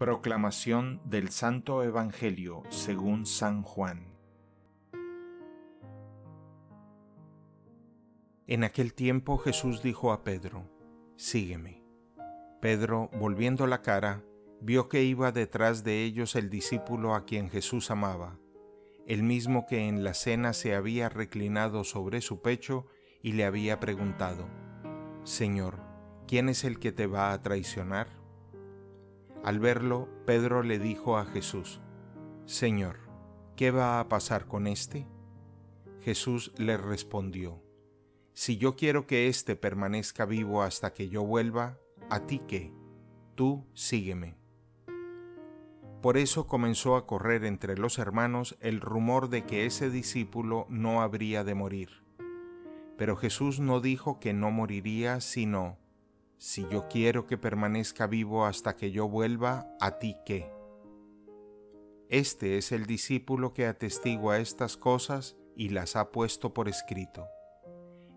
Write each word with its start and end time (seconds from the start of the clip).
Proclamación 0.00 1.02
del 1.04 1.28
Santo 1.28 1.82
Evangelio 1.82 2.62
según 2.70 3.26
San 3.26 3.62
Juan. 3.62 4.06
En 8.46 8.64
aquel 8.64 8.94
tiempo 8.94 9.36
Jesús 9.36 9.82
dijo 9.82 10.12
a 10.12 10.24
Pedro, 10.24 10.64
Sígueme. 11.16 11.84
Pedro, 12.62 13.10
volviendo 13.12 13.66
la 13.66 13.82
cara, 13.82 14.24
vio 14.62 14.88
que 14.88 15.02
iba 15.04 15.32
detrás 15.32 15.84
de 15.84 16.02
ellos 16.02 16.34
el 16.34 16.48
discípulo 16.48 17.14
a 17.14 17.26
quien 17.26 17.50
Jesús 17.50 17.90
amaba, 17.90 18.38
el 19.06 19.22
mismo 19.22 19.66
que 19.66 19.86
en 19.86 20.02
la 20.02 20.14
cena 20.14 20.54
se 20.54 20.74
había 20.74 21.10
reclinado 21.10 21.84
sobre 21.84 22.22
su 22.22 22.40
pecho 22.40 22.86
y 23.22 23.32
le 23.32 23.44
había 23.44 23.80
preguntado, 23.80 24.48
Señor, 25.24 25.78
¿quién 26.26 26.48
es 26.48 26.64
el 26.64 26.78
que 26.78 26.90
te 26.90 27.06
va 27.06 27.34
a 27.34 27.42
traicionar? 27.42 28.19
Al 29.42 29.58
verlo, 29.58 30.08
Pedro 30.26 30.62
le 30.62 30.78
dijo 30.78 31.16
a 31.16 31.24
Jesús, 31.24 31.80
Señor, 32.44 32.98
¿qué 33.56 33.70
va 33.70 33.98
a 33.98 34.08
pasar 34.08 34.46
con 34.46 34.66
éste? 34.66 35.06
Jesús 36.00 36.52
le 36.58 36.76
respondió, 36.76 37.62
Si 38.34 38.58
yo 38.58 38.76
quiero 38.76 39.06
que 39.06 39.28
éste 39.28 39.56
permanezca 39.56 40.26
vivo 40.26 40.62
hasta 40.62 40.92
que 40.92 41.08
yo 41.08 41.22
vuelva, 41.24 41.78
¿a 42.10 42.26
ti 42.26 42.42
qué? 42.46 42.72
Tú 43.34 43.66
sígueme. 43.72 44.36
Por 46.02 46.16
eso 46.16 46.46
comenzó 46.46 46.96
a 46.96 47.06
correr 47.06 47.44
entre 47.44 47.76
los 47.76 47.98
hermanos 47.98 48.56
el 48.60 48.80
rumor 48.80 49.28
de 49.28 49.44
que 49.44 49.66
ese 49.66 49.90
discípulo 49.90 50.66
no 50.68 51.02
habría 51.02 51.44
de 51.44 51.54
morir. 51.54 52.04
Pero 52.96 53.16
Jesús 53.16 53.60
no 53.60 53.80
dijo 53.80 54.20
que 54.20 54.32
no 54.32 54.50
moriría, 54.50 55.20
sino, 55.20 55.78
si 56.40 56.66
yo 56.70 56.88
quiero 56.88 57.26
que 57.26 57.36
permanezca 57.36 58.06
vivo 58.06 58.46
hasta 58.46 58.74
que 58.74 58.90
yo 58.90 59.06
vuelva, 59.06 59.76
¿a 59.78 59.98
ti 59.98 60.16
qué? 60.24 60.50
Este 62.08 62.56
es 62.56 62.72
el 62.72 62.86
discípulo 62.86 63.52
que 63.52 63.66
atestigua 63.66 64.38
estas 64.38 64.78
cosas 64.78 65.36
y 65.54 65.68
las 65.68 65.96
ha 65.96 66.12
puesto 66.12 66.54
por 66.54 66.70
escrito, 66.70 67.26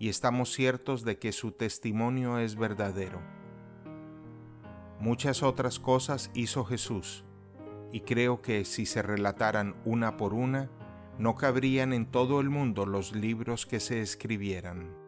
y 0.00 0.08
estamos 0.08 0.52
ciertos 0.52 1.04
de 1.04 1.20
que 1.20 1.30
su 1.30 1.52
testimonio 1.52 2.40
es 2.40 2.56
verdadero. 2.56 3.22
Muchas 4.98 5.44
otras 5.44 5.78
cosas 5.78 6.32
hizo 6.34 6.64
Jesús, 6.64 7.24
y 7.92 8.00
creo 8.00 8.42
que 8.42 8.64
si 8.64 8.84
se 8.84 9.00
relataran 9.00 9.76
una 9.84 10.16
por 10.16 10.34
una, 10.34 10.72
no 11.18 11.36
cabrían 11.36 11.92
en 11.92 12.10
todo 12.10 12.40
el 12.40 12.50
mundo 12.50 12.84
los 12.84 13.14
libros 13.14 13.64
que 13.64 13.78
se 13.78 14.00
escribieran. 14.00 15.07